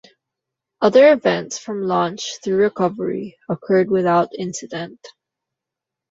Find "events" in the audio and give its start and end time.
1.13-1.59